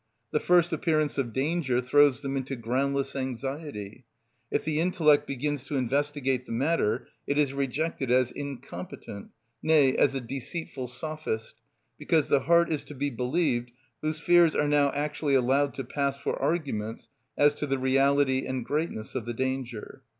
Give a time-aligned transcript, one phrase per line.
[0.31, 4.03] The first appearance of danger throws them into groundless anxiety.
[4.49, 9.29] If the intellect begins to investigate the matter it is rejected as incompetent,
[9.61, 11.53] nay, as a deceitful sophist,
[11.99, 13.69] because the heart is to be believed,
[14.01, 17.07] whose fears are now actually allowed to pass for arguments
[17.37, 20.01] as to the reality and greatness of the danger.